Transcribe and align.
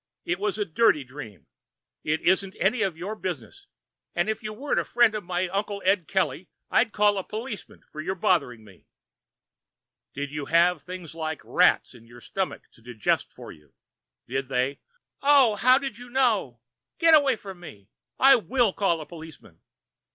It 0.25 0.39
was 0.39 0.57
a 0.57 0.65
dirty 0.65 1.03
dream. 1.03 1.45
It 2.03 2.21
isn't 2.21 2.55
any 2.59 2.81
of 2.81 2.97
your 2.97 3.13
business. 3.15 3.67
If 4.15 4.41
you 4.41 4.51
weren't 4.51 4.79
a 4.79 4.83
friend 4.83 5.13
of 5.13 5.23
my 5.23 5.47
Uncle 5.49 5.79
Ed 5.85 6.07
Kelly, 6.07 6.49
I'd 6.71 6.91
call 6.91 7.19
a 7.19 7.23
policeman 7.23 7.83
for 7.91 8.01
your 8.01 8.15
bothering 8.15 8.63
me." 8.65 8.87
"Did 10.15 10.31
you 10.31 10.45
have 10.45 10.81
things 10.81 11.13
like 11.13 11.45
live 11.45 11.53
rats 11.53 11.93
in 11.93 12.07
your 12.07 12.19
stomach 12.19 12.63
to 12.71 12.81
digest 12.81 13.31
for 13.31 13.51
you? 13.51 13.75
Did 14.27 14.47
they" 14.49 14.79
"Oh! 15.21 15.55
How 15.55 15.77
did 15.77 15.99
you 15.99 16.09
know? 16.09 16.59
Get 16.97 17.15
away 17.15 17.35
from 17.35 17.59
me. 17.59 17.87
I 18.17 18.37
will 18.37 18.73
call 18.73 19.01
a 19.01 19.05
policeman. 19.05 19.61